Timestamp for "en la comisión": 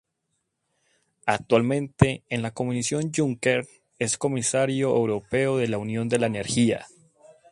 2.27-3.11